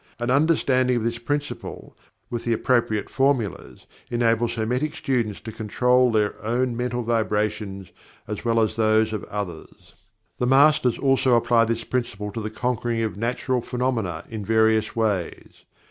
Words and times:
An 0.17 0.31
understanding 0.31 0.97
of 0.97 1.03
this 1.03 1.19
Principle, 1.19 1.95
with 2.31 2.43
the 2.43 2.53
appropriate 2.53 3.07
formulas, 3.07 3.85
enables 4.09 4.55
Hermetic 4.55 4.95
students 4.95 5.39
to 5.41 5.51
control 5.51 6.11
their 6.11 6.43
own 6.43 6.75
mental 6.75 7.03
vibrations 7.03 7.91
as 8.27 8.43
well 8.43 8.59
as 8.61 8.77
those 8.77 9.13
of 9.13 9.23
others. 9.25 9.93
The 10.39 10.47
Masters 10.47 10.97
also 10.97 11.35
apply 11.35 11.65
this 11.65 11.83
Principle 11.83 12.31
to 12.31 12.41
the 12.41 12.49
conquering 12.49 13.03
of 13.03 13.15
Natural 13.15 13.61
phenomena, 13.61 14.25
in 14.27 14.43
various 14.43 14.95
ways. 14.95 15.65